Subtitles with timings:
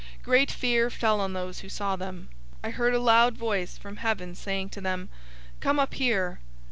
[0.23, 2.27] Great fear fell on those who saw them.
[2.63, 5.09] 011:012 I heard a loud voice from heaven saying to them,
[5.59, 6.39] "Come up here!"